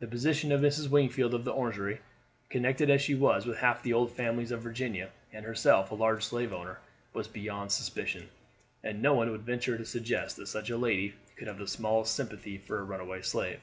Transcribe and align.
The 0.00 0.08
position 0.08 0.50
of 0.50 0.60
Mrs. 0.60 0.90
Wingfield 0.90 1.34
of 1.34 1.44
the 1.44 1.52
Orangery, 1.52 2.00
connected 2.50 2.90
as 2.90 3.00
she 3.00 3.14
was 3.14 3.46
with 3.46 3.58
half 3.58 3.80
the 3.80 3.92
old 3.92 4.10
families 4.10 4.50
of 4.50 4.60
Virginia, 4.60 5.10
and 5.32 5.44
herself 5.44 5.92
a 5.92 5.94
large 5.94 6.24
slave 6.24 6.52
owner, 6.52 6.80
was 7.12 7.28
beyond 7.28 7.70
suspicion, 7.70 8.28
and 8.82 9.00
no 9.00 9.14
one 9.14 9.30
would 9.30 9.42
venture 9.42 9.78
to 9.78 9.86
suggest 9.86 10.36
that 10.38 10.48
such 10.48 10.68
a 10.68 10.76
lady 10.76 11.14
could 11.36 11.46
have 11.46 11.58
the 11.58 11.68
smallest 11.68 12.12
sympathy 12.12 12.58
for 12.58 12.80
a 12.80 12.82
runaway 12.82 13.22
slave. 13.22 13.60